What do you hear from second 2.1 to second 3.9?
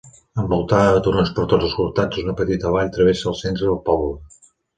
una petita vall travessa el centre del